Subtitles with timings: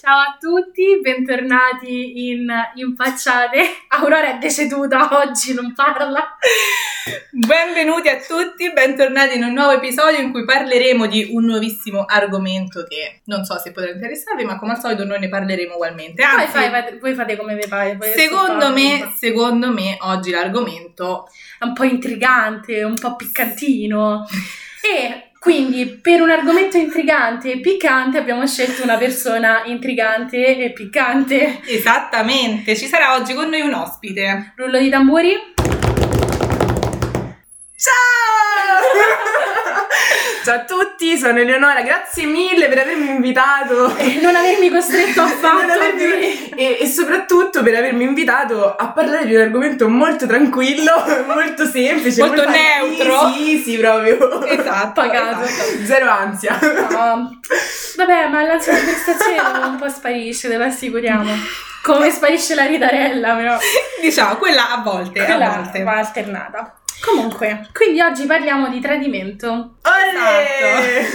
[0.00, 3.60] Ciao a tutti, bentornati in Impacciate.
[3.88, 6.38] Aurora è deceduta oggi, non parla.
[7.30, 12.82] Benvenuti a tutti, bentornati in un nuovo episodio in cui parleremo di un nuovissimo argomento
[12.84, 16.22] che non so se potrà interessarvi, ma come al solito noi ne parleremo ugualmente.
[16.22, 17.98] Poi Anzi, fai, fate- voi fate come vi pare.
[18.16, 21.28] secondo me, secondo me oggi l'argomento
[21.58, 24.26] è un po' intrigante, un po' piccantino.
[24.82, 31.62] E quindi per un argomento intrigante e piccante abbiamo scelto una persona intrigante e piccante.
[31.64, 34.52] esattamente ci sarà oggi con noi un ospite.
[34.54, 35.34] Rullo di tamburi.
[37.74, 38.20] Ciao!
[40.42, 43.94] Ciao a tutti, sono Eleonora, grazie mille per avermi invitato.
[43.96, 45.58] E non avermi costretto affatto.
[45.70, 50.92] Non avermi- e, e soprattutto per avermi invitato a parlare di un argomento molto tranquillo,
[51.26, 53.30] molto semplice, Molto neutro.
[53.32, 54.42] Sì, sì, proprio.
[54.46, 55.42] Esatto, Pagato.
[55.44, 55.84] esatto.
[55.84, 56.58] Zero ansia.
[56.90, 57.38] No.
[57.96, 61.30] Vabbè, ma l'ansia di prestazione un po' sparisce, te lo assicuriamo.
[61.82, 63.58] Come sparisce la ridarella, però.
[64.00, 65.82] Diciamo, quella a volte, a Quella volte.
[65.82, 66.79] va alternata.
[67.00, 69.76] Comunque, quindi oggi parliamo di tradimento.
[69.82, 71.06] Olè!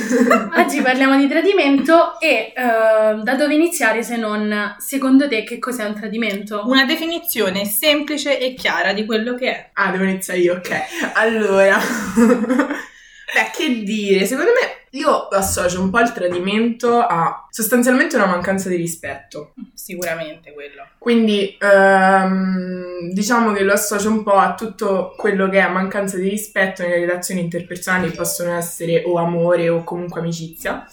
[0.57, 5.85] Oggi parliamo di tradimento e eh, da dove iniziare se non, secondo te, che cos'è
[5.85, 6.63] un tradimento?
[6.65, 9.69] Una definizione semplice e chiara di quello che è.
[9.73, 10.81] Ah, devo iniziare io, ok.
[11.13, 18.27] Allora, beh, che dire, secondo me io associo un po' il tradimento a sostanzialmente una
[18.27, 19.53] mancanza di rispetto.
[19.73, 20.87] Sicuramente quello.
[20.97, 26.29] Quindi ehm, diciamo che lo associo un po' a tutto quello che è mancanza di
[26.29, 30.87] rispetto nelle relazioni interpersonali che possono essere o amore o comunque amicizia.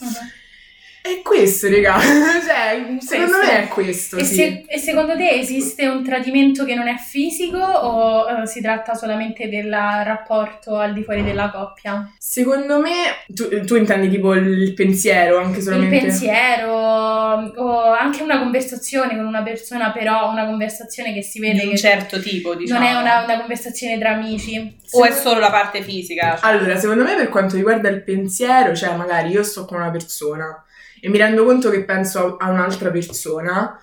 [1.03, 1.98] È questo, raga.
[1.98, 3.53] cioè, secondo Questo.
[3.53, 4.34] me è questo, E, sì.
[4.36, 8.94] se- e secondo te esiste un tradimento che non è fisico o eh, si tratta
[8.94, 12.09] solamente del rapporto al di fuori della coppia?
[12.19, 12.92] Secondo me,
[13.27, 15.97] tu, tu intendi tipo il pensiero, anche solamente...
[15.97, 21.61] Il pensiero o anche una conversazione con una persona, però una conversazione che si vede
[21.62, 22.78] Di un che certo tipo, diciamo.
[22.78, 24.77] non è una, una conversazione tra amici.
[24.92, 26.37] O è solo la parte fisica?
[26.41, 29.91] cioè- Allora, secondo me per quanto riguarda il pensiero, cioè magari io sto con una
[29.91, 30.62] persona
[31.04, 33.76] e mi rendo conto che penso a a un'altra persona,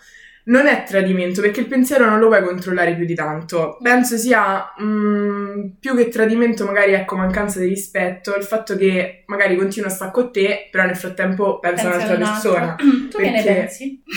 [0.46, 3.78] non è tradimento perché il pensiero non lo puoi controllare più di tanto.
[3.84, 9.56] Penso sia mm, più che tradimento, magari ecco mancanza di rispetto, il fatto che magari
[9.58, 12.76] continuo a stare con te, però nel frattempo penso a un'altra un persona.
[13.12, 14.02] Tu che ne Perché- pensi?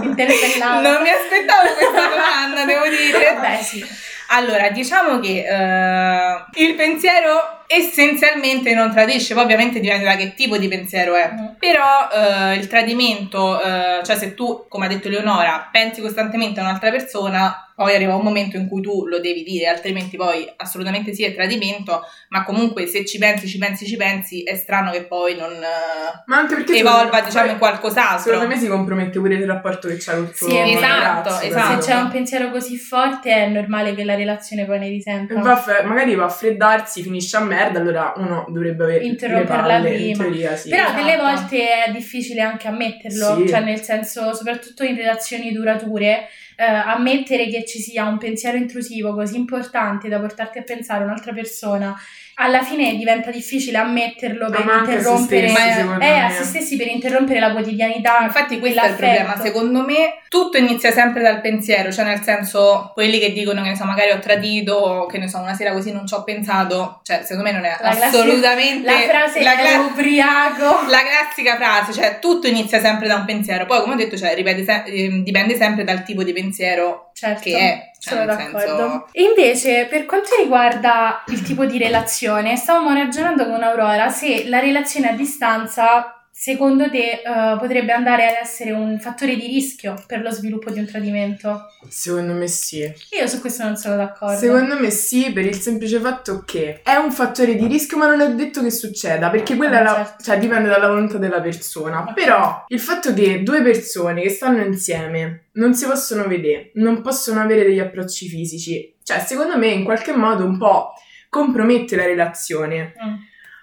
[0.00, 3.36] Non mi aspettavo questa domanda, devo dire.
[3.40, 3.84] Beh, sì.
[4.28, 10.58] Allora, diciamo che eh, il pensiero essenzialmente non tradisce, poi ovviamente dipende da che tipo
[10.58, 11.30] di pensiero è.
[11.32, 11.46] Mm.
[11.56, 16.64] Però eh, il tradimento, eh, cioè se tu, come ha detto Leonora, pensi costantemente a
[16.64, 21.14] un'altra persona, poi arriva un momento in cui tu lo devi dire, altrimenti poi assolutamente
[21.14, 25.04] sì è tradimento, ma comunque se ci pensi, ci pensi, ci pensi, è strano che
[25.04, 28.32] poi non eh, Ma anche perché evolva diciamo poi- in qualcos'altro.
[28.32, 31.80] Secondo me si compromette pure il rapporto che c'ha col tuo Sì, esatto, ragazzo, esatto.
[31.80, 35.40] Se c'è un pensiero così forte è normale che la relazione poi ne risenta.
[35.40, 39.78] Va a fre- magari va a freddarsi, finisce a merda, allora uno dovrebbe avere Interromperla
[39.78, 40.08] le palle, prima.
[40.10, 40.68] in teoria, sì.
[40.68, 41.02] Però esatto.
[41.04, 43.48] delle volte è difficile anche ammetterlo, Sì.
[43.48, 49.14] cioè nel senso, soprattutto in relazioni durature, eh, ammettere che ci sia un pensiero intrusivo
[49.14, 51.94] così importante da portarti a pensare a un'altra persona,
[52.40, 56.30] alla fine diventa difficile ammetterlo per Ah, ma anche a se interrompere stessi, eh, a
[56.30, 58.18] se stessi per interrompere la quotidianità.
[58.22, 62.90] Infatti questo è il problema, secondo me tutto inizia sempre dal pensiero, cioè nel senso
[62.94, 65.72] quelli che dicono che ne so magari ho tradito o che ne so una sera
[65.72, 69.42] così non ci ho pensato, cioè secondo me non è La classi- assolutamente La frase
[69.42, 70.86] la, cla- ubriaco.
[70.88, 74.34] la classica frase, cioè tutto inizia sempre da un pensiero, poi come ho detto cioè
[74.34, 78.58] ripete se- ehm, dipende sempre dal tipo di pensiero Certo, che è, cioè, sono d'accordo.
[78.58, 84.48] senso- E invece, per quanto riguarda il tipo di relazione, stavamo ragionando con Aurora se
[84.48, 90.02] la relazione a distanza, secondo te, eh, potrebbe andare ad essere un fattore di rischio
[90.06, 91.66] per lo sviluppo di un tradimento.
[91.86, 92.78] Secondo me sì.
[92.80, 94.38] Io su questo non sono d'accordo.
[94.38, 98.22] Secondo me sì, per il semplice fatto che è un fattore di rischio, ma non
[98.22, 100.22] è detto che succeda, perché quella Ah, la- certo.
[100.22, 102.04] cioè, dipende dalla volontà della persona.
[102.08, 102.14] Ok.
[102.14, 107.40] Però il fatto che due persone che stanno insieme non si possono vedere, non possono
[107.42, 110.92] avere degli approcci fisici, cioè secondo me in qualche modo un po'
[111.28, 112.94] compromette la relazione.
[113.04, 113.14] Mm.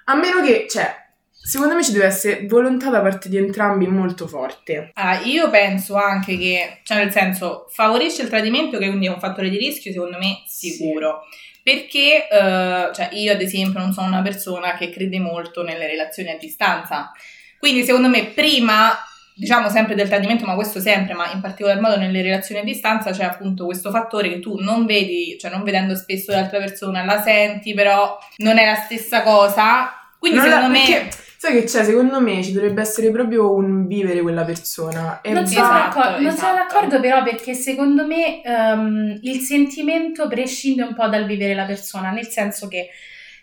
[0.06, 1.06] A meno che, cioè,
[1.48, 4.92] secondo me ci deve essere volontà da parte di entrambi molto forte.
[4.96, 9.20] Ah, io penso anche che, cioè nel senso, favorisce il tradimento, che quindi è un
[9.20, 11.22] fattore di rischio, secondo me sicuro.
[11.64, 16.30] Perché, eh, cioè, io ad esempio non sono una persona che crede molto nelle relazioni
[16.32, 17.12] a distanza.
[17.60, 18.98] Quindi, secondo me, prima,
[19.36, 23.12] diciamo sempre del tradimento, ma questo sempre, ma in particolar modo nelle relazioni a distanza,
[23.12, 27.22] c'è appunto questo fattore che tu non vedi, cioè non vedendo spesso l'altra persona, la
[27.22, 29.92] senti, però non è la stessa cosa.
[30.20, 30.86] Quindi, Non la- secondo me.
[30.86, 35.22] perché Sai che c'è, secondo me ci dovrebbe essere proprio un vivere quella persona.
[35.22, 40.28] E Non sono, Esatto, d'accordo, non sono d'accordo però perché secondo me ehm, il sentimento
[40.28, 42.90] prescinde un po' dal vivere la persona, nel senso che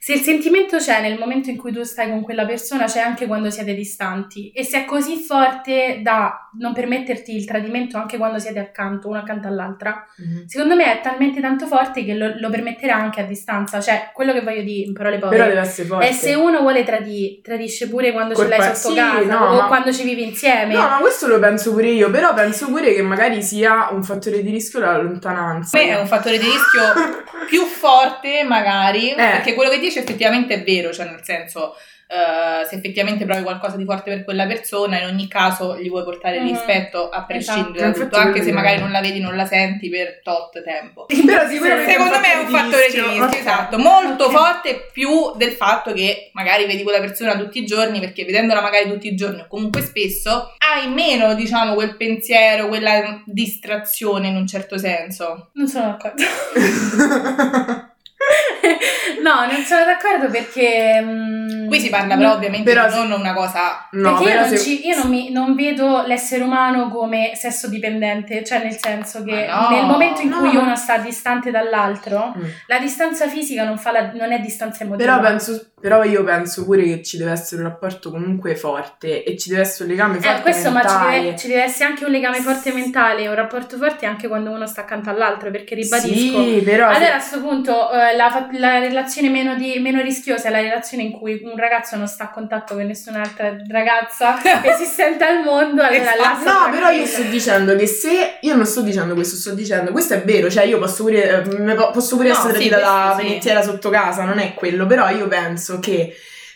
[0.05, 3.27] se il sentimento c'è nel momento in cui tu stai con quella persona, c'è anche
[3.27, 8.39] quando siete distanti e se è così forte da non permetterti il tradimento anche quando
[8.39, 10.45] siete accanto, una accanto all'altra, Mhm.
[10.47, 14.35] secondo me è talmente tanto forte che lo, lo permetterà anche a distanza, cioè quello
[14.35, 15.39] che voglio dire in parole povere.
[15.39, 16.07] Però deve essere forte.
[16.09, 19.47] è se uno vuole tradire, tradisce pure quando ce Colpa- l'hai sotto sì, casa no,
[19.47, 20.75] o ma- quando ci vivi insieme.
[20.75, 24.43] No, ma questo lo penso pure io, però penso pure che magari sia un fattore
[24.43, 25.79] di rischio la lontananza.
[25.79, 30.55] Per me è un fattore di rischio più forte, magari, perché quello che dici effettivamente
[30.55, 31.75] è vero, cioè nel senso,
[32.07, 36.05] eh, se effettivamente provi qualcosa di forte per quella persona, in ogni caso gli vuoi
[36.05, 36.47] portare Mhm.
[36.49, 37.99] rispetto a prescindere Esatto.
[37.99, 41.07] da tutto, anche se magari non la vedi, non la senti per tot tempo.
[41.27, 44.31] Però sicuramente Secondo me è un fattore di rischio, esatto, molto Ok.
[44.33, 48.89] forte più del fatto che magari vedi quella persona tutti i giorni, perché vedendola magari
[48.91, 54.47] tutti i giorni o comunque spesso, hai meno, diciamo, quel pensiero, quella distrazione in un
[54.47, 55.51] certo senso.
[55.55, 56.23] Non sono d'accordo.
[59.23, 61.01] no, non sono d'accordo perché.
[61.03, 63.89] mm, Qui si parla però ovviamente Però di non una cosa...
[63.93, 67.69] No, perché io, non, se- ci- io non, mi- non vedo l'essere umano come sesso
[67.69, 72.33] dipendente, cioè nel senso che no, nel momento in no, cui uno sta distante dall'altro,
[72.37, 72.45] Mm.
[72.67, 75.17] la distanza fisica non, fa la- non è distanza emotiva.
[75.19, 79.37] Però, penso, però io penso pure che ci deve essere un rapporto comunque forte e
[79.37, 81.21] ci deve essere un legame forte Eh, questo, ma ci mentale.
[81.21, 84.67] deve, ci deve essere anche un legame forte mentale, un rapporto forte anche quando uno
[84.67, 86.43] sta accanto all'altro, perché ribadisco.
[86.43, 90.49] Sì, però se- Allora a questo punto eh, la, la relazione meno, di- meno rischiosa
[90.49, 95.23] è la relazione in cui un ragazzo non sta a contatto con nessun'altra ragazza esistente
[95.25, 95.83] al mondo.
[95.83, 96.67] Allora là Esatto.
[96.71, 100.15] No, però io sto dicendo che se io non sto dicendo questo, sto dicendo questo
[100.15, 103.23] è vero, cioè io posso pure, eh, posso pure No, essere sì, da sì.
[103.27, 106.15] venettiera sotto casa, non è quello, però io penso che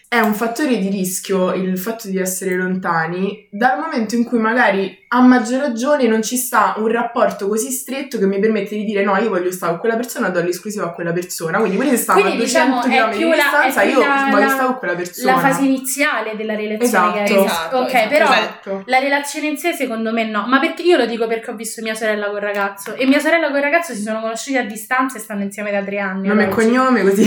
[0.08, 5.06] è un fattore di rischio il fatto di essere lontani dal momento in cui magari
[5.10, 9.02] a maggior ragione non ci sta un rapporto così stretto che mi permette di dire
[9.02, 11.96] no, io voglio stare con quella persona, do l'esclusiva a quella persona, quindi pure se
[11.96, 15.32] stiamo Quindi, a 200 diciamo, km di distanza io la- voglio stare con quella persona.
[15.32, 17.42] La fase iniziale della relazione che hai Esatto.
[17.42, 17.54] visto.
[17.58, 18.82] Esatto, ok, esatto, però Esatto.
[18.86, 20.44] la relazione in sé secondo me no.
[20.46, 22.94] Ma perché io lo dico perché ho visto mia sorella col ragazzo.
[22.94, 25.98] E mia sorella col ragazzo si sono conosciuti a distanza e stanno insieme da tre
[26.00, 26.28] anni.
[26.28, 27.26] Nome e cognome così.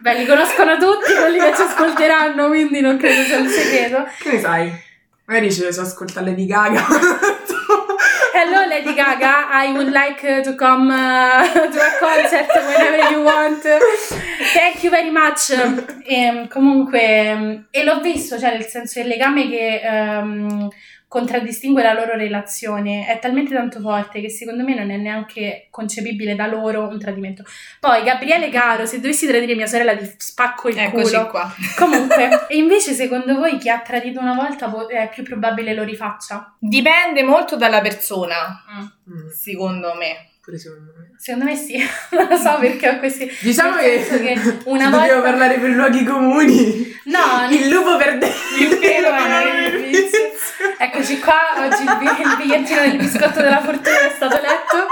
[0.00, 4.04] Beh, li conoscono tutti quelli che ci ascolteranno, quindi non credo sia un segreto.
[4.20, 4.86] che ne sai?
[5.28, 6.80] Magari ce le so ascoltare Lady Gaga.
[8.32, 13.62] Hello Lady Gaga, I would like to come uh, to a concert whenever you want.
[14.54, 15.52] Thank you very much.
[16.10, 20.68] E, comunque, ehm, e l'ho visto, cioè nel senso il legame che ehm,
[21.08, 26.34] contraddistingue la loro relazione è talmente tanto forte che secondo me non è neanche concepibile
[26.34, 27.44] da loro un tradimento.
[27.80, 31.26] Poi Gabriele Caro, se dovessi tradire mia sorella ti spacco il Eccoci culo.
[31.28, 31.54] qua.
[31.78, 36.54] Comunque, e invece secondo voi chi ha tradito una volta è più probabile lo rifaccia?
[36.58, 38.62] Dipende molto dalla persona,
[39.10, 40.28] Mm, secondo me.
[40.42, 41.06] pure secondo me.
[41.18, 41.78] Secondo me sì,
[42.12, 43.26] non lo so perché ho questi...
[43.40, 46.87] Diciamo che, che una volta- dobbiamo parlare per luoghi comuni.
[47.08, 49.08] No, Il lupo perde Il pelo.
[50.80, 54.86] Eccoci qua, oggi il, bi- il bigliettino del biscotto della fortuna è stato letto.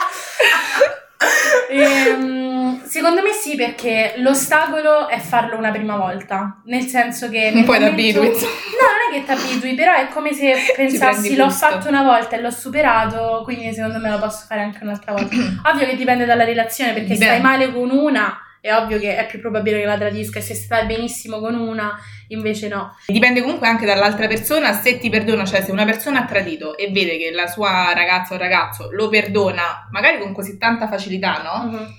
[1.71, 6.61] Ehm, secondo me sì, perché l'ostacolo è farlo una prima volta.
[6.65, 7.51] Nel senso che.
[7.53, 8.29] nel Poi momento- t'abitui.
[8.29, 12.37] No, non è che ti abitui, però è come se pensassi l'ho fatto una volta
[12.37, 15.35] e l'ho superato, quindi secondo me lo posso fare anche un'altra volta.
[15.71, 17.35] Ovvio che dipende dalla relazione, perché Dipende.
[17.35, 20.55] stai male con una, è ovvio che è più probabile che la tradisca, e se
[20.55, 21.97] stai benissimo con una,
[22.29, 22.97] invece no.
[23.07, 26.91] Dipende comunque anche dall'altra persona se ti perdona, cioè se una persona ha tradito e
[26.91, 31.71] vede che la sua ragazza o ragazzo lo perdona, magari con così tanta facilità, no?
[31.71, 31.95] Mhm.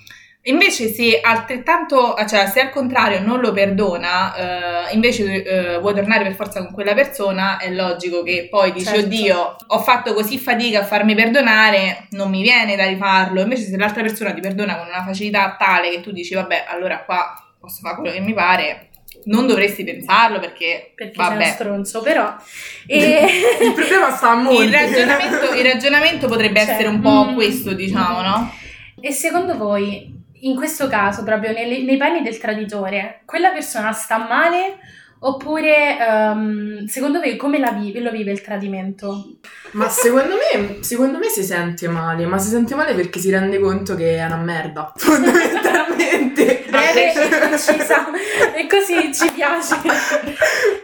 [0.48, 6.24] Invece se altrettanto, cioè se al contrario non lo perdona, eh, invece eh, vuoi tornare
[6.24, 9.00] per forza con quella persona, è logico che poi dici, Certo.
[9.04, 13.42] oddio, ho fatto così fatica a farmi perdonare, non mi viene da rifarlo.
[13.42, 17.04] Invece se l'altra persona ti perdona con una facilità tale che tu dici, vabbè, allora
[17.04, 18.88] qua posso fare quello che mi pare,
[19.24, 21.44] non dovresti pensarlo perché, perché sei vabbè.
[21.44, 22.34] stronzo, però.
[22.86, 23.26] E...
[23.60, 24.64] Il problema sta a monte.
[24.64, 27.34] Il ragionamento, il ragionamento potrebbe Cioè, essere un po' mm.
[27.34, 28.52] questo, diciamo, no?
[29.00, 34.18] e secondo voi, in questo caso, proprio nelle- nei panni del traditore, quella persona sta
[34.18, 34.78] male?
[35.20, 39.38] Oppure, ehm, secondo voi, come la vive, lo vive il tradimento?
[39.72, 43.58] Ma secondo me, secondo me si sente male, ma si sente male perché si rende
[43.58, 46.64] conto che è una merda, fondamentalmente.
[46.68, 48.06] Breve e precisa,
[48.54, 49.74] e così ci piace.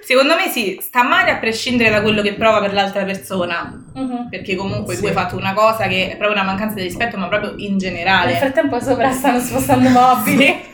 [0.03, 3.85] Secondo me sì, sta male a prescindere da quello che prova per l'altra persona.
[3.95, 4.29] Mhm.
[4.31, 5.01] Perché comunque Sì.
[5.03, 7.73] tu hai fatto una cosa che è proprio una mancanza di rispetto, ma proprio in
[7.73, 8.35] Nel generale.
[8.37, 10.73] frattempo sopra stanno spostando mobili.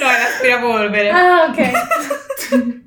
[0.00, 1.10] no, è l'aspirapolvere.
[1.10, 1.70] Ah, ok.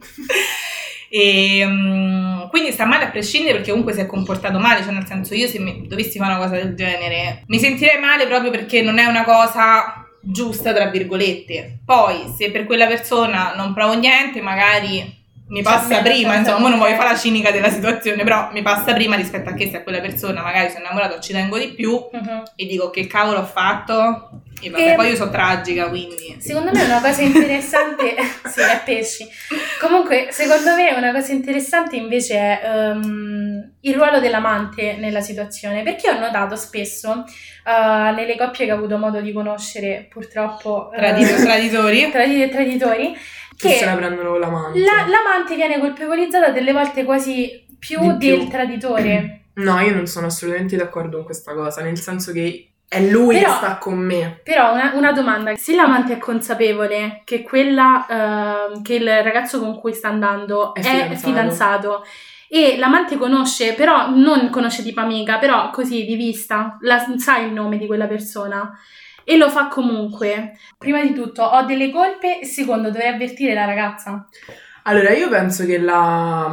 [1.11, 5.07] E, um, quindi sta male a prescindere perché comunque si è comportato male, cioè nel
[5.07, 8.83] senso io se mi, dovessi fare una cosa del genere mi sentirei male proprio perché
[8.83, 11.79] non è una cosa giusta tra virgolette.
[11.83, 15.18] Poi se per quella persona non provo niente, magari
[15.49, 18.93] mi passa cioè, prima, insomma, non voglio fare la cinica della situazione, però mi passa
[18.93, 21.91] prima rispetto a che se a quella persona magari sono innamorato ci tengo di più
[21.91, 22.43] uh-huh.
[22.55, 26.35] e dico che cavolo ho fatto e vabbè, e poi io sono tragica, quindi...
[26.39, 28.15] Secondo me è una cosa interessante...
[28.45, 29.27] sì, è pesci.
[29.79, 36.09] Comunque, secondo me una cosa interessante invece è um, il ruolo dell'amante nella situazione, perché
[36.09, 40.89] ho notato spesso uh, nelle coppie che ho avuto modo di conoscere, purtroppo...
[40.93, 42.11] Tradito, uh, traditori.
[42.11, 43.17] Traditi e traditori
[43.67, 44.79] che se la prendono con l'amante.
[44.79, 48.49] La, l'amante viene colpevolizzata delle volte quasi più, Di del più.
[48.49, 49.33] traditore.
[49.59, 53.49] No, io non sono assolutamente d'accordo con questa cosa, nel senso che è lui però,
[53.49, 54.39] che sta con me.
[54.41, 59.77] Però una, una, domanda, se l'amante è consapevole che quella uh, che il ragazzo con
[59.77, 61.17] cui sta andando è, è fidanzato.
[61.17, 62.05] fidanzato.
[62.47, 67.51] e l'amante conosce, però non conosce tipo amica, però così di vista, la, sa il
[67.51, 68.71] nome di quella persona
[69.29, 70.57] e lo fa comunque.
[70.75, 74.27] Prima di tutto, ho delle colpe e secondo, dovrei avvertire la ragazza.
[74.83, 76.51] Allora, io penso che la,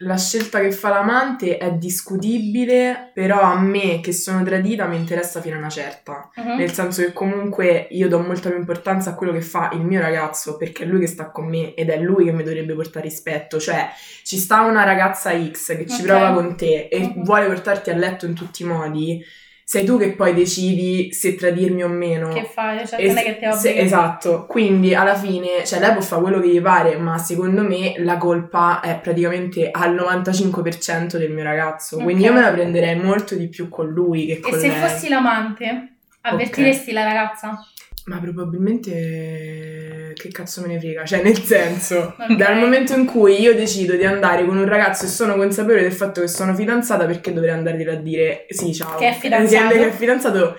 [0.00, 5.40] la scelta che fa l'amante è discutibile, però a me che sono tradita mi interessa
[5.40, 6.28] fino a una certa.
[6.36, 6.56] Uh-huh.
[6.56, 10.02] Nel senso che comunque io do molta più importanza a quello che fa il mio
[10.02, 13.08] ragazzo perché è lui che sta con me ed è lui che mi dovrebbe portare
[13.08, 13.58] rispetto.
[13.58, 13.88] Cioè,
[14.24, 16.04] ci sta una ragazza X che ci okay.
[16.04, 17.22] prova con te e uh-huh.
[17.22, 19.24] vuole portarti a letto in tutti i modi
[19.70, 22.26] sei tu che poi decidi se tradirmi o meno.
[22.30, 23.80] Che fai, cioè non è che ti obbliga.
[23.80, 27.94] Esatto, quindi alla fine, cioè lei può fare quello che gli pare, ma secondo me
[27.98, 32.04] la colpa è praticamente al 95% del mio ragazzo, okay.
[32.04, 34.66] quindi io me la prenderei molto di più con lui che con lei.
[34.66, 36.94] E se fossi l'amante, avvertiresti okay.
[36.94, 37.66] la ragazza?
[38.10, 42.34] Ma probabilmente che cazzo me ne frega, cioè nel senso, okay.
[42.34, 45.92] dal momento in cui io decido di andare con un ragazzo e sono consapevole del
[45.92, 49.86] fatto che sono fidanzata, perché dovrei andare a dire sì, ciao, che è fidanzato, che
[49.86, 50.56] è fidanzato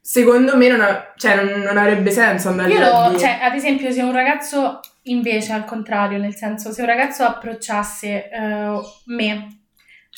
[0.00, 3.20] secondo me non, ha, cioè, non, non, avrebbe senso andare io a dire.
[3.20, 8.30] Cioè, ad esempio, se un ragazzo invece al contrario, nel senso, se un ragazzo approcciasse
[8.32, 9.64] uh, me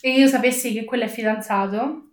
[0.01, 2.08] e io sapessi che quello è fidanzato,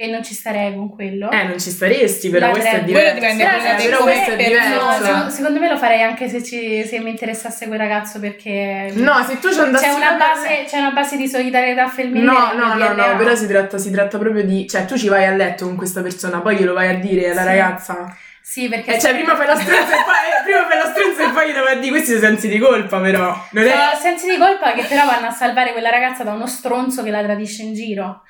[0.00, 1.28] e non ci starei con quello.
[1.28, 3.14] Eh, non ci staresti, però questo è diverso.
[3.14, 5.12] dipende però, però questo è diverso.
[5.12, 8.92] No, secondo me lo farei anche se, ci, se mi interessasse quel ragazzo perché...
[8.94, 9.86] No, se tu ci andassi...
[9.86, 12.30] C'è una, base, c'è una base di solidarietà femminile.
[12.30, 14.68] No, no, no, no, però si tratta, si tratta proprio di...
[14.68, 17.40] Cioè, tu ci vai a letto con questa persona, poi glielo vai a dire alla
[17.40, 17.46] sì.
[17.46, 18.16] ragazza...
[18.40, 18.94] Sì, perché...
[18.94, 20.14] Eh, cioè, prima fai la stronza e poi,
[20.44, 23.36] prima fai la stronza e poi glielo vai a dire questi sensi di colpa, però.
[23.50, 23.70] Non è...
[23.70, 27.10] Sono sensi di colpa che però vanno a salvare quella ragazza da uno stronzo che
[27.10, 28.22] la tradisce in giro.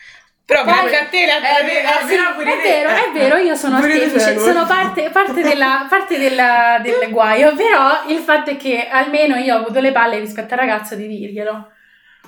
[0.48, 4.38] Però Poi, a te la è, vero, sì, è vero, è vero, io sono artefice,
[4.38, 9.54] sono parte, parte, della, parte della, del guaio, però il fatto è che almeno io
[9.54, 11.72] ho avuto le palle rispetto al ragazzo di dirglielo.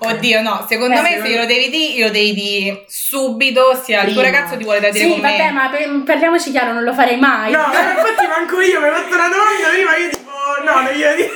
[0.00, 4.12] Oddio, no, secondo eh, me se glielo devi dire, glielo devi dire subito, sia il
[4.12, 5.52] tuo ragazzo ti vuole da dire Sì, vabbè, me.
[5.52, 5.70] ma
[6.04, 7.52] parliamoci chiaro, non lo farei mai.
[7.52, 10.30] No, infatti manco io, mi hai fatto una domanda prima, io tipo,
[10.62, 11.34] no, non glielo dico.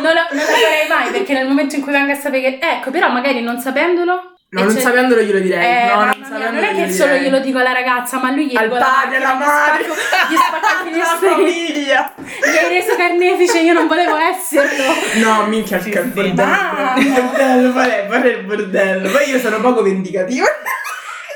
[0.00, 2.66] Non, lo, non lo farei mai, perché nel momento in cui venga a sapere che,
[2.66, 5.64] ecco, però magari non sapendolo No, non sapendolo glielo direi.
[5.64, 8.56] Eh, no, non, mia, non è che solo glielo dico alla ragazza, ma lui gli
[8.56, 12.14] Al padre, alla madre, gli spacca alla famiglia.
[12.16, 14.84] Gli hai reso carnefice, io non volevo esserlo.
[15.14, 16.42] No, minchia, che bordello.
[16.42, 19.10] Ah, bordello, vorrei, vorrei il bordello.
[19.10, 20.46] Poi io sono poco vendicativa.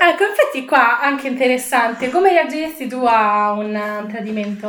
[0.03, 2.09] Ecco, infatti qua anche interessante.
[2.09, 4.69] Come reagiresti tu a un tradimento?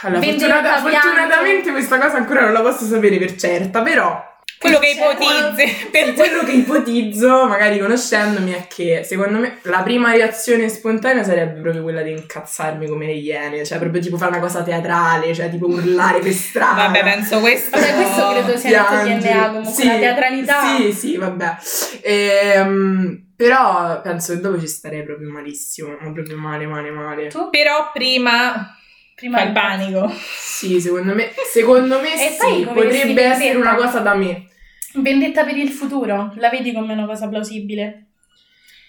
[0.00, 4.31] Allora, fortunata, fortunatamente questa cosa ancora non la posso sapere per certa, però
[4.62, 5.88] quello che ipotizzi.
[5.90, 11.60] Per quello che ipotizzo, magari conoscendomi, è che secondo me la prima reazione spontanea sarebbe
[11.60, 15.50] proprio quella di incazzarmi come le iene, cioè proprio tipo fare una cosa teatrale, cioè
[15.50, 16.86] tipo urlare per strada.
[16.86, 17.78] Vabbè, penso questo.
[17.78, 20.76] Vabbè, questo credo sia il DNA comunque, sì, la teatralità.
[20.76, 21.56] Sì, sì, vabbè.
[22.02, 27.26] Ehm, però penso che dopo ci starei proprio malissimo, ma proprio male, male, male.
[27.26, 27.50] Tu?
[27.50, 28.76] Però prima
[29.14, 30.12] prima il panico.
[30.36, 34.46] Sì, secondo me, secondo me sì, potrebbe essere una cosa da me.
[34.94, 38.06] Vendetta per il futuro, la vedi come una cosa plausibile?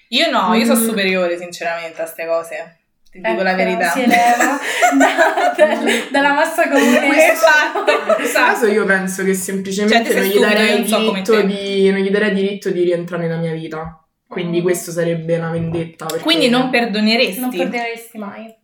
[0.09, 0.53] Io no, mm.
[0.53, 2.77] io sono superiore sinceramente a queste cose.
[3.09, 3.91] Ti dico ecco, la verità.
[3.91, 4.59] Si eleva
[4.97, 5.77] da, da,
[6.11, 7.29] dalla massa comune.
[7.31, 7.91] esatto.
[8.09, 12.09] In questo caso io penso che semplicemente cioè, non, gli darei so di, non gli
[12.09, 14.03] darei diritto di rientrare nella mia vita.
[14.27, 14.63] Quindi mm.
[14.63, 16.07] questo sarebbe una vendetta.
[16.21, 17.39] Quindi non perdoneresti?
[17.39, 18.61] Non perdoneresti mai.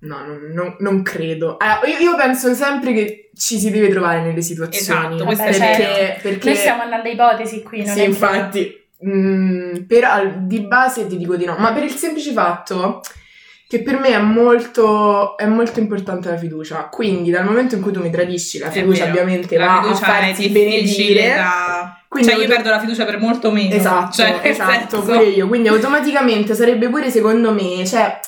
[0.00, 1.58] No, non, non, non credo.
[1.58, 5.16] Eh, io, io, penso sempre che ci si deve trovare nelle situazioni.
[5.16, 6.20] Esatto, Vabbè, perché, certo.
[6.22, 6.46] perché...
[6.46, 8.86] Noi stiamo andando a ipotesi qui, non Sì, infatti.
[9.00, 11.56] Mh, mm, però di base ti dico di no.
[11.58, 13.00] Ma per il semplice fatto
[13.68, 16.88] che per me è molto, è molto importante la fiducia.
[16.90, 20.18] Quindi dal momento in cui tu mi tradisci, la fiducia ovviamente la va a fiducia
[20.20, 21.34] è difficile benedire.
[21.34, 22.02] da...
[22.08, 23.74] Quindi cioè io perdo la fiducia per molto meno.
[23.74, 25.46] Esatto, Cioè, esatto, senso- pure io.
[25.48, 28.18] Quindi automaticamente sarebbe pure secondo me, cioè,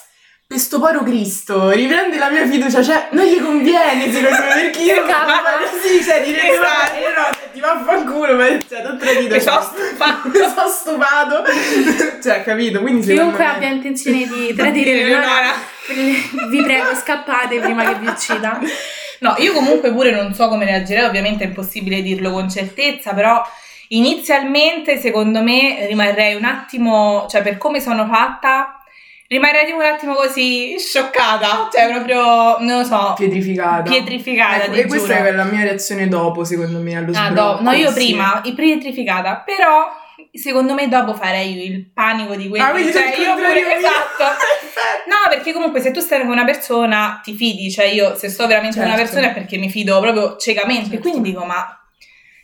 [0.51, 5.07] questo poro Cristo riprende la mia fiducia, cioè, non gli conviene secondo me, perché io...
[5.07, 5.43] Scappa.
[5.81, 6.93] sì, cioè, dire Esatto.
[6.93, 9.35] ma io no, cioè, ti vaffanculo, ma cioè, t'ho tradito.
[9.37, 10.29] Mi sono stufato.
[10.29, 11.45] Mi sono stufato.
[12.21, 12.81] cioè, capito?
[12.81, 13.51] Quindi Chiunque me...
[13.51, 15.53] abbia intenzione di tradire Eleonora,
[16.49, 18.59] vi prego scappate prima che vi uccida.
[19.21, 23.41] No, io comunque pure non so come reagirei, ovviamente è impossibile dirlo con certezza, però
[23.91, 28.80] inizialmente secondo me rimarrei un attimo, cioè per come sono fatta,
[29.31, 33.89] rimarrei un attimo così scioccata, cioè proprio, non lo so, Pietrificata.
[33.89, 35.29] pietrificata, Ecco, e questa giuro.
[35.29, 37.95] è la mia reazione dopo, secondo me, allo Ah, do- no, io sì.
[37.95, 39.89] prima, pietrificata, però
[40.33, 43.69] secondo me dopo farei il panico di quelli, Ah, quindi cioè io pure, mio.
[43.77, 44.25] esatto.
[45.07, 48.47] No, perché comunque se tu stai con una persona ti fidi, cioè io se sto
[48.49, 49.13] veramente con una Certo.
[49.13, 51.09] persona è perché mi fido proprio ciecamente, Certo.
[51.09, 51.67] quindi dico ma,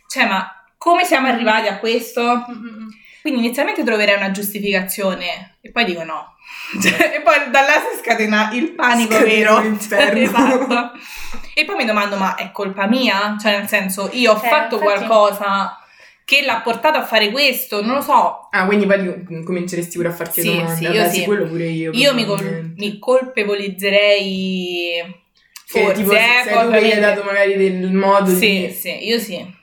[0.07, 2.45] cioè ma come siamo arrivati a questo?
[3.21, 6.33] Quindi inizialmente troverei una giustificazione e poi dico no.
[6.81, 9.77] Cioè, e poi da là si scatena il panico Scatena vero.
[10.19, 10.91] esatto.
[11.53, 13.35] E poi mi domando ma è colpa mia?
[13.39, 15.77] Cioè nel senso io ho Eh, fatto infatti- qualcosa
[16.25, 18.47] che l'ha portato a fare questo, non lo so.
[18.51, 20.75] Ah, quindi poi ti- cominceresti pure a farti Sì, domande.
[20.75, 21.23] sì, io sì, sì.
[21.25, 21.91] quello pure io.
[21.93, 25.03] Io mi, col- mi colpevolizzerei
[25.65, 28.71] Che forse, tipo, eh, se tu mi hai dato magari del modo Sì, di...
[28.73, 29.55] sì, io sì.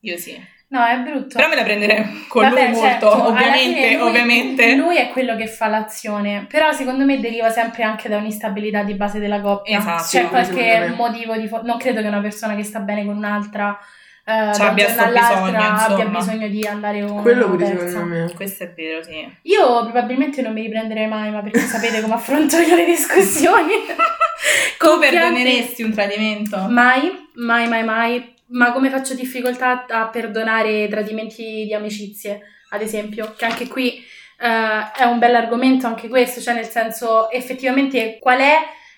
[0.00, 0.50] Io sì.
[0.72, 1.36] No, è brutto.
[1.36, 4.74] Però me la prenderei con Vabbè, lui certo, molto, ovviamente, lui- ovviamente.
[4.74, 8.94] Lui è quello che fa l'azione, però secondo me deriva sempre anche da un'instabilità di
[8.94, 9.78] base della coppia.
[9.78, 10.04] Esatto.
[10.08, 11.46] C'è qualche motivo di...
[11.46, 13.78] fo- non credo che una persona che sta bene con un'altra
[14.24, 18.32] eh, Cioè, un abbia bisogno, abbia bisogno di andare con Quello pure secondo me.
[18.34, 19.30] Questo è vero, sì.
[19.42, 23.72] Io probabilmente non mi riprenderei mai, ma perché sapete come affronto io le discussioni.
[24.78, 26.66] Tu perdoneresti un tradimento?
[26.68, 28.31] Mai, mai, mai, mai.
[28.52, 32.40] Ma come faccio difficoltà a perdonare tradimenti di amicizie,
[32.70, 33.34] ad esempio?
[33.36, 34.02] Che anche qui
[34.40, 38.54] eh, è un bell'argomento, anche questo, cioè nel senso, effettivamente, qual è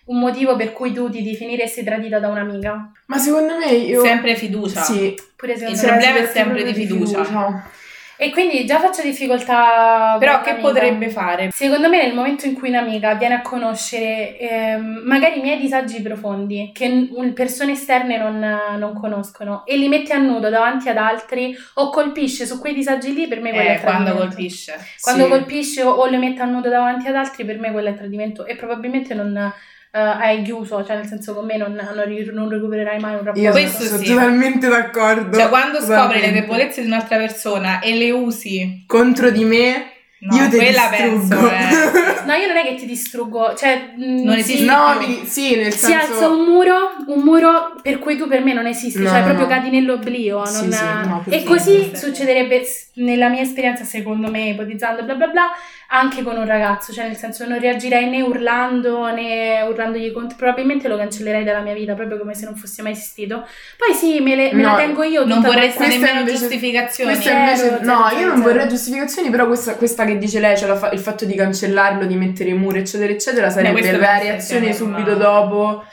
[0.07, 2.93] un motivo per cui tu ti definiresti tradita da un'amica?
[3.07, 4.03] Ma secondo me io...
[4.03, 4.83] Sempre fiducia.
[4.83, 5.15] Sì.
[5.37, 7.71] Pure Il problema è sempre proprio di fiducia.
[8.17, 10.17] E quindi già faccio difficoltà.
[10.19, 10.69] Però che un'amica.
[10.69, 11.51] potrebbe fare?
[11.53, 16.01] Secondo me nel momento in cui un'amica viene a conoscere ehm, magari i miei disagi
[16.01, 18.39] profondi che persone esterne non,
[18.79, 23.13] non conoscono e li mette a nudo davanti ad altri o colpisce su quei disagi
[23.15, 24.35] lì, per me quello Eh, è quando tradimento.
[24.35, 24.75] colpisce.
[25.01, 25.29] Quando Sì.
[25.31, 28.45] colpisce o, o le mette a nudo davanti ad altri, per me quello è tradimento
[28.47, 29.53] e probabilmente non
[29.95, 33.41] eh, hai chiuso, cioè nel senso con me non, non, non recupererai mai un rapporto.
[33.41, 34.07] Io Questo sono sì.
[34.07, 35.37] totalmente d'accordo.
[35.39, 40.37] Cioè, quando scopri le debolezze di un'altra persona e le usi, Contro di me, no,
[40.37, 41.37] io te quella distruggo.
[41.39, 42.13] penso è...
[42.25, 43.93] No, io non è che ti distruggo, cioè...
[43.97, 45.07] mh, Non sì, esiste no, più.
[45.09, 46.13] mi- sì, nel Si senso...
[46.13, 46.77] alza un muro,
[47.09, 49.53] un muro per cui tu per me non esisti, No, cioè no, proprio no.
[49.53, 50.43] cadi nell'oblio.
[50.47, 51.97] Sì, non- sì, no, e così sì.
[51.97, 52.63] succederebbe,
[52.95, 55.43] nella mia esperienza, secondo me, ipotizzando bla bla bla,
[55.89, 60.89] anche con un ragazzo, cioè nel senso non reagirei né urlando né urlandogli contro, probabilmente
[60.89, 63.47] lo cancellerei dalla mia vita proprio come se non fosse mai esistito.
[63.77, 67.13] Poi sì, me, le- me No, la tengo io Non vorresti nemmeno invece- giustificazioni.
[67.13, 70.77] Invece, zero, no, io non vorrei giustificazioni, però questa, questa che dice lei, cioè la
[70.77, 75.15] fa- il fatto di cancellarlo, di mettere i muri, eccetera, eccetera, sarebbe la reazione subito
[75.15, 75.85] dopo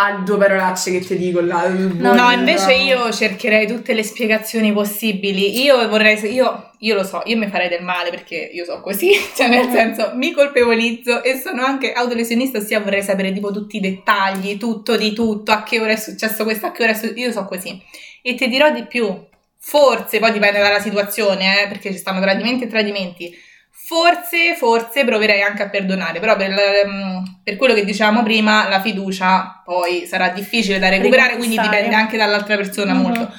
[0.00, 1.66] a due parolacce che ti dico là.
[1.68, 5.60] No, no, invece io cercherei tutte le spiegazioni possibili.
[5.60, 9.10] Io vorrei, io, io lo so, io mi farei del male perché io so così,
[9.34, 13.80] cioè nel senso mi colpevolizzo e sono anche autolesionista, ossia vorrei sapere tipo tutti i
[13.80, 17.18] dettagli, tutto di tutto, a che ora è successo questo, a che ora è successo,
[17.18, 17.82] io so così.
[18.22, 19.12] E ti dirò di più,
[19.58, 23.36] forse, poi dipende dalla situazione, eh, perché ci stanno tradimenti e tradimenti.
[23.86, 28.80] Forse, forse proverei anche a perdonare, però per, ehm, per quello che dicevamo prima, la
[28.82, 33.00] fiducia poi sarà difficile da recuperare, quindi dipende anche dall'altra persona Mhm.
[33.00, 33.32] molto.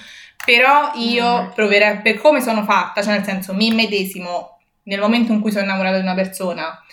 [0.43, 1.51] Però io Mhm.
[1.53, 5.65] proverei, per come sono fatta, cioè nel senso mi immedesimo nel momento in cui sono
[5.65, 6.83] innamorata di una persona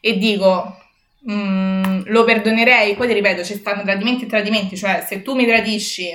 [0.00, 0.76] e dico
[1.30, 5.46] mm, lo perdonerei, poi ti ripeto, ci stanno tradimenti e tradimenti, cioè se tu mi
[5.46, 6.08] tradisci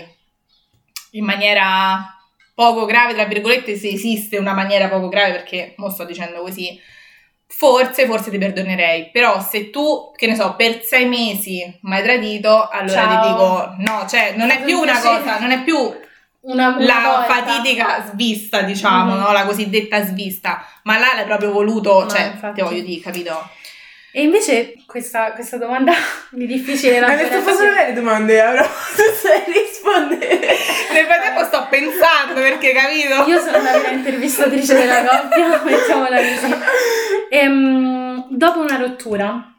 [1.12, 2.15] in maniera
[2.56, 6.80] poco grave, tra virgolette, se esiste una maniera poco grave, perché mo sto dicendo così,
[7.48, 9.10] forse, forse ti perdonerei.
[9.12, 13.22] Però se tu, che ne so, per sei mesi mi hai tradito, allora Ciao.
[13.22, 15.78] ti dico no, cioè non è più un una cosa, non è più
[16.48, 17.34] Una, una la volta.
[17.34, 19.20] fatidica svista, diciamo, Mhm.
[19.20, 19.32] no?
[19.32, 22.56] La cosiddetta svista, ma là l'hai proprio voluto, No, cioè, infatti.
[22.56, 23.50] ti voglio dire, capito?
[24.12, 25.92] E invece questa, questa domanda
[26.32, 28.64] mi è difficile da Ma facendo lei le domande, avrò
[29.22, 30.56] sai rispondere.
[30.94, 33.30] Nel frattempo sto pensando perché, capito?
[33.30, 36.54] Io sono vera intervistatrice della coppia, mettiamola così.
[37.30, 39.50] Ehm, dopo una rottura,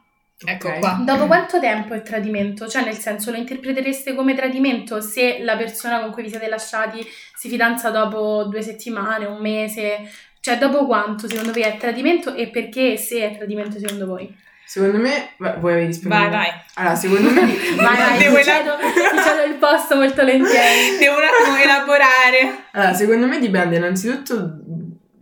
[0.45, 0.79] Ecco Ok.
[0.81, 1.01] qua.
[1.03, 2.69] Dopo quanto tempo è tradimento?
[2.69, 7.03] Cioè, nel senso, lo interpretereste come tradimento se la persona con cui vi siete lasciati
[7.35, 10.11] si fidanza dopo due settimane, un mese?
[10.41, 14.45] Cioè, dopo quanto secondo voi è tradimento e perché se è tradimento secondo voi?
[14.67, 16.09] Secondo me, voi avevi risposto.
[16.09, 16.49] Vai, vai.
[16.75, 17.41] Allora, secondo me...
[17.77, 20.99] Vai, vai, Devo ti cedo, ti cedo il posto molto volentieri.
[20.99, 22.65] Devo un attimo elaborare.
[22.73, 24.59] Allora, secondo me dipende innanzitutto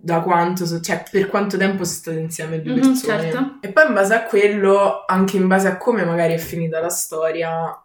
[0.01, 3.21] da quanto, so- cioè per quanto tempo sono state insieme due Mhm, persone.
[3.23, 3.57] certo.
[3.61, 6.89] E poi in base a quello, anche in base a come magari è finita la
[6.91, 7.79] storia,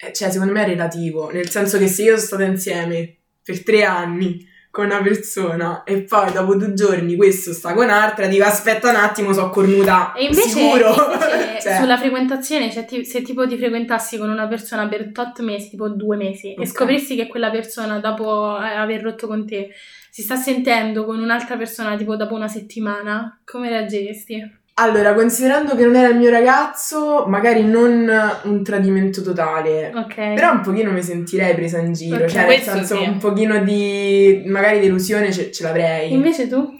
[0.00, 3.62] eh, cioè secondo me è relativo, nel senso che se io sono stata insieme per
[3.62, 4.44] tre anni
[4.76, 8.96] con una persona e poi dopo due giorni questo sta con un'altra, dico aspetta un
[8.96, 10.88] attimo, sono cornuta E invece, sicuro.
[10.90, 15.40] invece Cioè, sulla frequentazione, cioè ti- se tipo ti frequentassi con una persona per tot
[15.40, 16.66] mesi, tipo due mesi, e Ok.
[16.66, 19.70] scoprissi che quella persona dopo eh, aver rotto con te
[20.10, 24.58] si sta sentendo con un'altra persona tipo dopo una settimana, come reagiresti?
[24.78, 28.10] Allora, considerando che non era il mio ragazzo, magari non
[28.42, 30.14] un tradimento totale, Ok.
[30.34, 32.26] Però un pochino mi sentirei presa in giro, Ok.
[32.30, 33.08] cioè nel Questo senso sì.
[33.08, 36.12] un pochino di magari delusione ce, ce l'avrei.
[36.12, 36.76] Invece tu?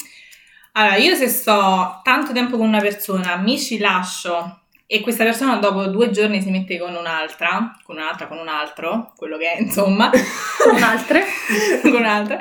[0.73, 5.57] Allora, io se sto tanto tempo con una persona, mi ci lascio e questa persona
[5.57, 9.57] dopo due giorni si mette con un'altra, con un'altra, con un altro, quello che è,
[9.63, 11.25] insomma, Con altre?
[11.81, 12.39] con un'altra,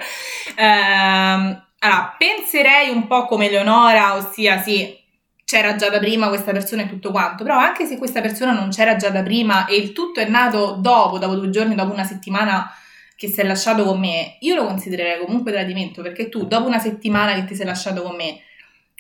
[0.54, 5.04] ehm, allora, penserei un po' come Leonora, ossia sì,
[5.46, 8.70] c'era già da prima questa persona e tutto quanto, però anche se questa persona non
[8.70, 12.04] c'era già da prima e il tutto è nato dopo, dopo due giorni, dopo una
[12.04, 12.70] settimana
[13.16, 16.80] che si è lasciato con me, io lo considererei comunque tradimento perché tu dopo una
[16.80, 18.40] settimana che ti sei lasciato con me,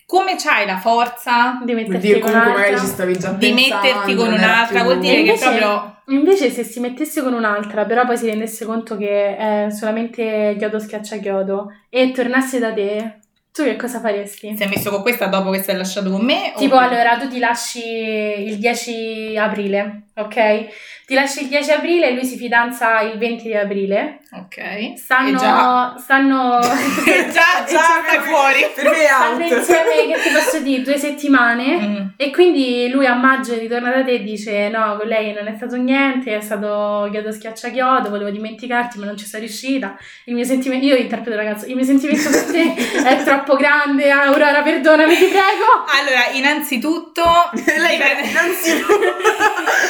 [0.05, 2.77] come c'hai la forza Di metterti dire con un'altra?
[2.77, 4.83] stavi già di pensando, metterti con un'altra?
[4.83, 5.93] Vuol dire E che invece- proprio...
[6.09, 10.77] Invece se si mettesse con un'altra, però poi si rendesse conto che è solamente chiodo
[10.77, 13.19] schiaccia chiodo e tornasse da te,
[13.55, 14.53] tu che cosa faresti?
[14.57, 16.51] Si è messo con questa dopo che è lasciato con me?
[16.53, 20.67] o- Tipo, allora, tu ti lasci il 10 aprile, ok?
[21.05, 24.21] Ti lasci il 10 aprile e lui si fidanza il 20 di aprile.
[24.31, 24.97] Ok.
[24.97, 25.37] Stanno...
[25.37, 26.59] E già, Stanno...
[27.31, 28.65] già, già stai fuori.
[28.73, 31.77] Per me è stanno insieme, che ti posso dire, due settimane.
[31.77, 32.07] Mm.
[32.17, 35.53] E quindi lui a maggio ritorna da te e dice: No, con lei non è
[35.55, 39.95] stato niente, è stato chiodo schiaccia chiodo, volevo dimenticarti, ma non ci sono riuscita.
[40.23, 42.73] Il mio sentimento, io interpreto ragazzo, il mio sentimento per te
[43.05, 45.85] è troppo grande, Aurora, perdonami, ti prego.
[45.99, 47.23] Allora, innanzitutto...
[47.53, 48.93] Lei innanzitutto.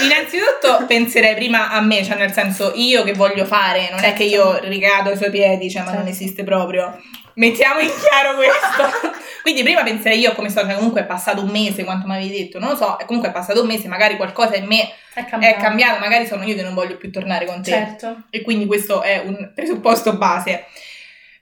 [0.01, 4.23] Innanzitutto penserei prima a me, cioè nel senso io che voglio fare, non è che
[4.23, 6.11] io ricado ai suoi piedi, cioè ma non Certo.
[6.11, 6.99] esiste proprio.
[7.35, 9.13] Mettiamo in chiaro questo.
[9.43, 12.35] Quindi prima penserei io come sto, cioè comunque è passato un mese, quanto mi avevi
[12.35, 15.57] detto, non lo so, comunque è passato un mese, magari qualcosa in me È è
[15.57, 17.69] cambiato, magari sono io che non voglio più tornare con te.
[17.71, 18.23] Certo.
[18.31, 20.65] E quindi questo è un presupposto base.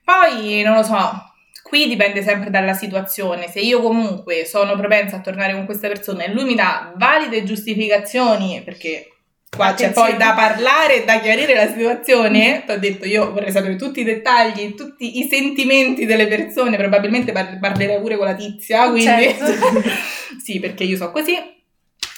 [0.03, 3.47] Poi, non lo so, qui dipende sempre dalla situazione.
[3.49, 7.43] Se io comunque sono propensa a tornare con questa persona e lui mi dà valide
[7.43, 9.12] giustificazioni, perché
[9.55, 10.09] qua c'è Attenzione.
[10.09, 14.01] poi da parlare e da chiarire la situazione, ti ho detto io vorrei sapere tutti
[14.01, 19.03] i dettagli, tutti i sentimenti delle persone, probabilmente par- parlerei pure con la tizia, quindi...
[19.05, 19.45] Certo.
[20.43, 21.37] sì, perché io so così.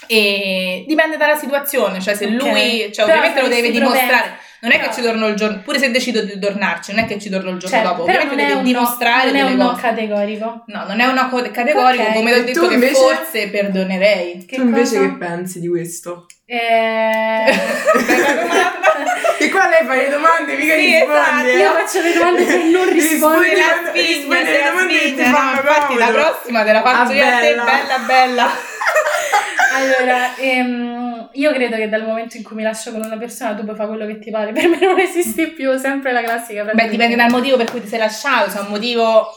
[0.07, 2.31] E dipende dalla situazione, cioè se Ok.
[2.31, 4.37] lui, cioè ovviamente lo deve dimostrare.
[4.61, 7.07] Non è che Però- ci torno il giorno, pure se decido di tornarci, non è
[7.07, 9.41] che ci torno il giorno Certo, dopo, però non è un no- dimostrare non è
[9.43, 10.63] un no categorico.
[10.67, 12.13] No, non è una co- categorico, Ok.
[12.13, 12.93] come ho detto tu che invece?
[12.95, 14.45] forse perdonerei.
[14.45, 15.07] Che tu invece cosa?
[15.09, 16.25] che pensi di questo?
[16.45, 17.43] Eh...
[18.05, 18.73] Bella.
[19.37, 21.13] E qua lei fa le domande, mica Sì, risponde.
[21.13, 21.47] esatto.
[21.57, 23.91] Io faccio le domande per non Rispondi rispondere.
[23.91, 25.21] Rispondi alle la domande che ti.
[25.29, 27.63] No, fanno infatti la prossima te la faccio Ah, io a te, bella.
[27.63, 28.49] bella bella.
[29.75, 30.94] Allora, ehm,
[31.33, 33.89] io credo che dal momento in cui mi lascio con una persona tu puoi fare
[33.89, 36.63] quello che ti pare, per me non esiste più, sempre la classica.
[36.63, 39.27] Beh, dipende dal motivo per cui ti sei lasciato, se è un motivo...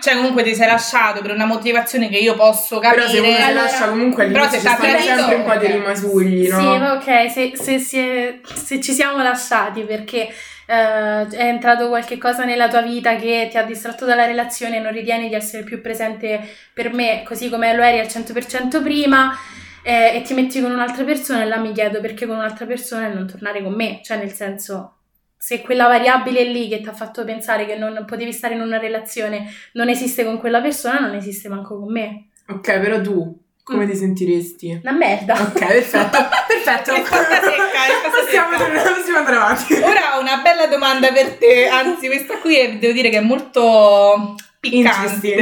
[0.00, 3.06] Cioè comunque ti sei lasciato per una motivazione che io posso capire.
[3.06, 5.56] Però se uno si Allora- lascia comunque Però all'inizio se ci tradito, sempre un po'
[5.56, 6.60] di rimasugli, no?
[6.60, 10.28] Sì, ok, se, se, è- se ci siamo lasciati perché
[10.66, 14.78] eh, è entrato qualche cosa nella tua vita che ti ha distratto dalla relazione e
[14.78, 19.36] non ritieni di essere più presente per me così come lo eri al 100% prima
[19.82, 23.08] eh, e ti metti con un'altra persona e là mi chiedo perché con un'altra persona
[23.10, 24.94] e non tornare con me, cioè nel senso
[25.40, 28.78] se quella variabile lì che ti ha fatto pensare che non potevi stare in una
[28.78, 32.28] relazione non esiste con quella persona, non esiste manco con me.
[32.48, 33.90] Ok, però tu come Mm.
[33.90, 34.80] ti sentiresti?
[34.82, 35.34] Una merda.
[35.34, 36.16] Ok, perfetto.
[36.48, 36.94] Perfetto.
[36.94, 38.92] Risposta secca, risposta Possiamo, secca.
[38.94, 39.74] possiamo andare avanti.
[39.74, 43.20] Ora ho una bella domanda per te, anzi questa qui è- devo dire che è
[43.20, 45.36] molto piccante.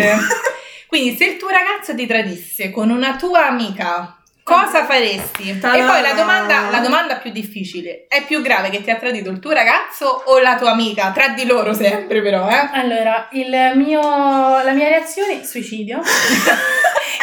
[0.89, 4.16] Quindi se il tuo ragazzo ti tradisse con una tua amica,
[4.47, 5.51] Cosa faresti?
[5.51, 5.91] E Ta-da!
[5.91, 9.41] poi la domanda, la domanda più difficile: è più grave che ti ha tradito il
[9.41, 11.11] tuo ragazzo o la tua amica?
[11.11, 12.69] Tra di loro sempre, però, eh?
[12.73, 16.01] Allora, il mio, la mia reazione suicidio.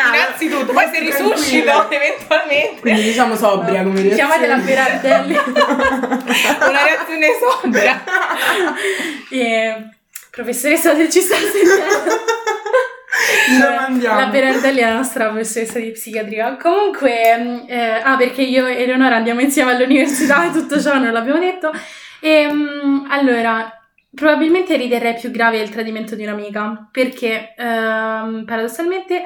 [0.05, 2.81] Innanzitutto, poi se Ah, risuscito eventualmente.
[2.81, 4.15] Quindi diciamo sobria come reazione.
[4.15, 5.33] Chiamatela Berardelli.
[6.67, 8.03] Una reazione sobria.
[9.31, 9.75] E,
[10.29, 12.21] professoressa se ci sta sentendo.
[13.59, 14.19] Lo mandiamo.
[14.19, 16.57] La Berardelli è la nostra professoressa di psichiatria.
[16.57, 21.11] Comunque, mh, eh, ah, perché io e Eleonora andiamo insieme all'università e tutto ciò non
[21.11, 21.71] l'abbiamo detto.
[22.21, 23.71] E, mh, allora,
[24.13, 29.25] probabilmente riterrei più grave il tradimento di un'amica, perché ehm, paradossalmente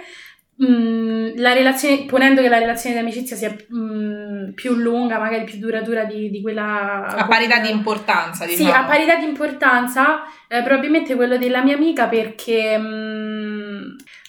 [0.55, 5.59] mh, la relazione, ponendo che la relazione di amicizia sia mh, più lunga, magari più
[5.59, 7.05] duratura di, di quella...
[7.05, 8.73] A parità di importanza, Sì, diciamo.
[8.73, 13.56] a parità di importanza, eh, probabilmente quello della mia amica perché mm,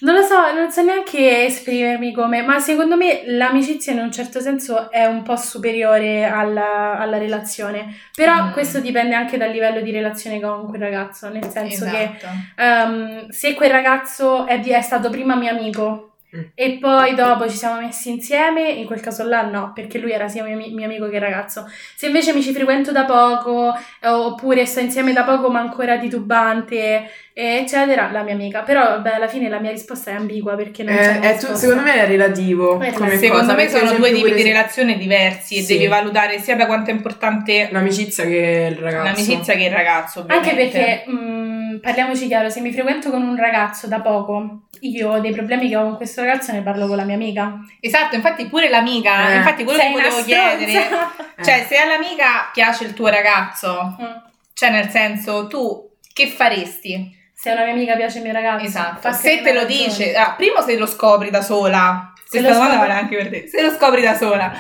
[0.01, 4.41] non lo so, non so neanche esprimermi come, ma secondo me l'amicizia in un certo
[4.41, 7.95] senso è un po' superiore alla, alla relazione.
[8.15, 8.53] Però Mm.
[8.53, 12.27] questo dipende anche dal livello di relazione con quel ragazzo, nel senso che Esatto.
[12.57, 16.03] ehm, se quel ragazzo è, è stato prima mio amico
[16.37, 16.41] Mm.
[16.55, 20.29] e poi dopo ci siamo messi insieme, in quel caso là no, perché lui era
[20.29, 21.67] sia mio, mio amico che ragazzo.
[21.97, 25.97] Se invece mi ci frequento da poco, eh, oppure sto insieme da poco ma ancora
[25.97, 27.09] titubante,
[27.45, 28.63] eccetera, la mia amica.
[28.63, 31.55] Però vabbè, alla fine la mia risposta è ambigua perché non Eh, è tu- risposta.
[31.57, 32.73] secondo me è relativo.
[32.73, 35.75] Come Secondo cosa, me sono due tipi di relazione diversi e Sì.
[35.75, 39.05] devi valutare sia da quanto è importante L'amicizia che il ragazzo.
[39.05, 40.25] l'amicizia che il ragazzo.
[40.27, 40.79] Anche ovviamente.
[41.05, 45.69] perché, mh, parliamoci chiaro, se mi frequento con un ragazzo da poco, io dei problemi
[45.69, 47.59] che ho con questo ragazzo ne parlo con la mia amica.
[47.81, 49.37] Esatto, infatti pure l'amica, Eh.
[49.37, 50.73] infatti quello Sei che volevo chiedere.
[50.73, 50.89] Eh.
[51.45, 54.05] cioè se all'amica piace il tuo ragazzo, Mm.
[54.55, 57.17] cioè nel senso tu che faresti?
[57.41, 59.85] Se a una mia amica piace il mio ragazzo, Esatto, se te lo ragioni.
[59.85, 63.47] dice, ah, primo se lo scopri da sola, Se questa domanda vale anche per te,
[63.47, 64.53] se lo scopri da sola,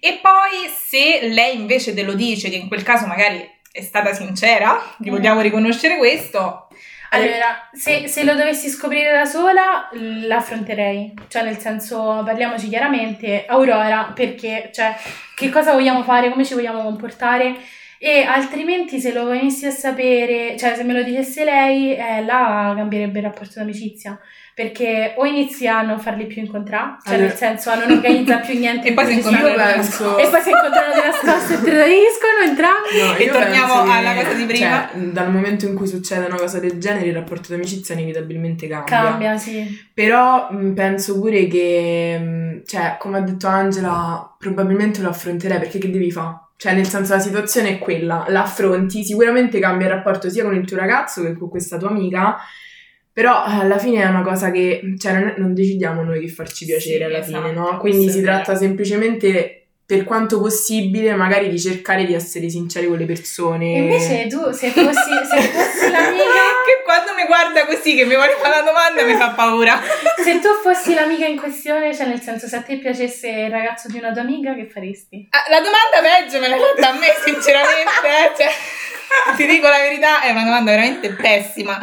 [0.00, 4.12] e poi se lei invece te lo dice, che in quel caso magari è stata
[4.12, 5.12] sincera, gli Mm.
[5.12, 6.66] vogliamo riconoscere questo,
[7.10, 11.14] Allora, se, se lo dovessi scoprire da sola, l'affronterei.
[11.28, 14.96] Cioè, nel senso, parliamoci chiaramente, Aurora, perché, cioè,
[15.36, 17.54] che cosa vogliamo fare, come ci vogliamo comportare?
[17.98, 22.74] E altrimenti, se lo venissi a sapere, cioè, se me lo dicesse lei, eh, là
[22.76, 24.18] cambierebbe il rapporto d'amicizia.
[24.54, 28.46] Perché o inizi a non farli più incontrare, cioè, Allora- nel senso, a non organizzare
[28.46, 28.86] più niente.
[28.88, 30.18] E poi si incontrano penso...
[30.18, 32.98] E poi si incontrano di nascosto e tradiscono entrambi.
[33.02, 34.88] No, E torniamo che, alla cosa di prima.
[34.92, 38.96] Cioè, dal momento in cui succede una cosa del genere, il rapporto d'amicizia inevitabilmente cambia.
[38.96, 39.66] Cambia, sì.
[39.92, 45.78] Però mh, penso pure che, mh, cioè, come ha detto Angela, probabilmente lo affronterei perché
[45.78, 46.42] che devi fare?
[46.56, 50.64] Cioè, nel senso, la situazione è quella, l'affronti, sicuramente cambia il rapporto sia con il
[50.64, 52.36] tuo ragazzo che con questa tua amica,
[53.14, 56.66] però eh, alla fine è una cosa che, cioè, non, non decidiamo noi che farci
[56.66, 57.62] piacere Sì, alla esatto, fine, no?
[57.78, 58.32] questo Quindi si vero.
[58.34, 63.66] tratta semplicemente, per quanto possibile, magari di cercare di essere sinceri con le persone.
[63.66, 68.34] Invece tu, se fossi, se fossi l'amica, che quando mi guarda così, che mi vuole
[68.40, 69.78] fare la domanda, mi fa paura.
[70.24, 73.88] se tu fossi l'amica in questione, cioè nel senso se a te piacesse il ragazzo
[73.88, 75.28] di una tua amica, che faresti?
[75.30, 78.08] Ah, La domanda peggio me l'hai fatta a me, sinceramente.
[78.08, 78.50] eh, cioè,
[79.36, 81.78] ti dico la verità, è una domanda veramente pessima.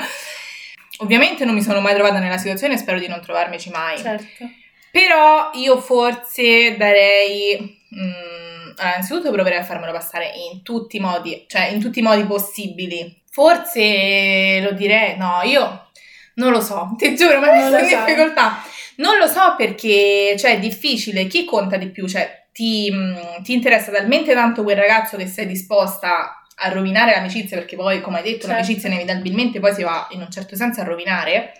[1.01, 3.97] Ovviamente non mi sono mai trovata nella situazione e spero di non trovarmici mai.
[3.97, 4.49] Certo.
[4.91, 7.79] Però io forse darei.
[7.95, 12.03] mm, allora, innanzitutto proverei a farmelo passare in tutti i modi, cioè in tutti i
[12.03, 13.19] modi possibili.
[13.31, 15.89] Forse lo direi, no, io
[16.35, 18.05] non lo so, ti giuro, ma Non sono in sai.
[18.05, 18.61] difficoltà.
[18.97, 21.25] Non lo so perché, cioè, è difficile.
[21.27, 22.07] Chi conta di più?
[22.07, 27.57] Cioè, ti, mm, ti interessa talmente tanto quel ragazzo che sei disposta a rovinare l'amicizia,
[27.57, 28.53] perché poi, come hai detto, Certo.
[28.53, 31.53] l'amicizia inevitabilmente poi si va in un certo senso a rovinare,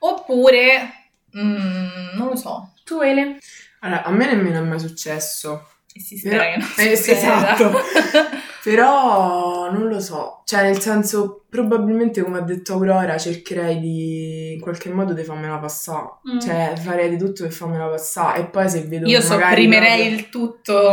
[0.00, 0.92] oppure,
[1.36, 3.38] mm, non lo so, Tu, Ele?
[3.80, 5.68] Allora, a me nemmeno è mai successo.
[5.94, 7.16] E si spera Però- che non eh, succeda.
[7.56, 7.80] esatto.
[8.64, 14.60] Però non lo so, cioè nel senso probabilmente come ha detto Aurora cercherei di in
[14.60, 16.38] qualche modo di farmela passare, Mm.
[16.38, 20.28] cioè farei di tutto per farmela passare e poi se vedo Io sopprimerei proprio- il
[20.28, 20.90] tutto.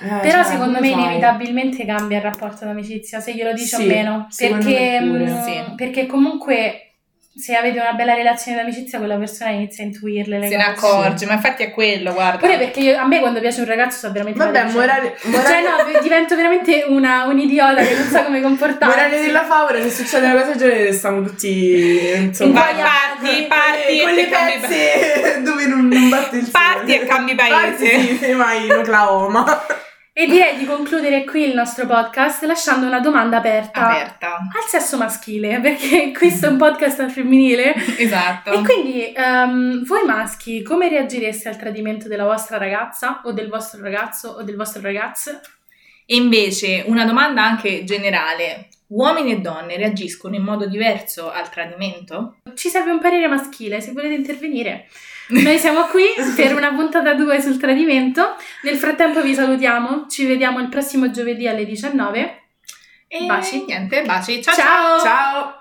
[0.00, 1.02] Eh, Però cioè, secondo me fai?
[1.02, 4.26] inevitabilmente cambia il rapporto d'amicizia, se glielo dici o Sì, meno.
[4.30, 5.24] secondo Perché, me pure.
[5.32, 5.74] mm, Sì.
[5.76, 6.87] perché comunque
[7.38, 10.86] se avete una bella relazione d'amicizia, quella persona inizia a intuirle le Se ne cose.
[10.96, 12.38] accorge, ma infatti è quello, guarda.
[12.38, 14.76] Pure perché io- a me quando piace un ragazzo so veramente Vabbè, felice.
[14.76, 18.96] morale, morale, Cioè no, divento veramente una, un'idiota che non sa come comportarsi.
[18.96, 24.00] morale della favola, se succede una cosa del genere stiamo tutti insomma Vai, parti, parti
[24.02, 26.50] con le ti cambi pezze dove non, non batte il sole.
[26.52, 27.52] Parti e cambi paese.
[27.54, 29.66] Parti, sì, mai in Oklahoma.
[30.20, 34.38] E direi di concludere qui il nostro podcast lasciando una domanda aperta Aperta.
[34.52, 37.72] al sesso maschile, perché questo è un podcast al femminile.
[37.96, 38.50] Esatto.
[38.50, 43.80] E quindi ehm, voi maschi come reagireste al tradimento della vostra ragazza o del vostro
[43.80, 45.40] ragazzo o del vostro ragazzo?
[46.04, 48.70] E invece una domanda anche generale.
[48.88, 52.38] Uomini e donne reagiscono in modo diverso al tradimento?
[52.54, 54.88] Ci serve un parere maschile, se volete intervenire.
[55.28, 56.04] Noi siamo qui
[56.36, 58.36] per una puntata 2 sul tradimento.
[58.62, 62.42] Nel frattempo vi salutiamo, ci vediamo il prossimo giovedì alle 19.
[63.08, 63.64] E Baci.
[63.64, 64.42] niente, baci.
[64.42, 64.66] Ciao Ciao.
[64.66, 65.00] ciao.
[65.00, 65.56] Ciao!